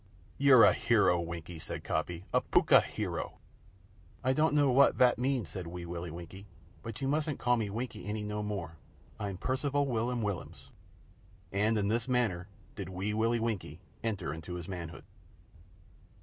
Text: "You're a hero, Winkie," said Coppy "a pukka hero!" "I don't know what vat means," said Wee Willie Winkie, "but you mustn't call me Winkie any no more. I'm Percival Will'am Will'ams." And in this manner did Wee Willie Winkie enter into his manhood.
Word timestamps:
"You're 0.39 0.63
a 0.63 0.73
hero, 0.73 1.19
Winkie," 1.19 1.59
said 1.59 1.83
Coppy 1.83 2.25
"a 2.33 2.41
pukka 2.41 2.81
hero!" 2.81 3.37
"I 4.23 4.33
don't 4.33 4.55
know 4.55 4.71
what 4.71 4.95
vat 4.95 5.19
means," 5.19 5.49
said 5.49 5.67
Wee 5.67 5.85
Willie 5.85 6.09
Winkie, 6.09 6.47
"but 6.81 7.01
you 7.01 7.07
mustn't 7.07 7.37
call 7.37 7.55
me 7.55 7.69
Winkie 7.69 8.07
any 8.07 8.23
no 8.23 8.41
more. 8.41 8.77
I'm 9.19 9.37
Percival 9.37 9.85
Will'am 9.85 10.23
Will'ams." 10.23 10.71
And 11.51 11.77
in 11.77 11.87
this 11.89 12.07
manner 12.07 12.47
did 12.75 12.89
Wee 12.89 13.13
Willie 13.13 13.39
Winkie 13.39 13.79
enter 14.03 14.33
into 14.33 14.55
his 14.55 14.67
manhood. 14.67 15.03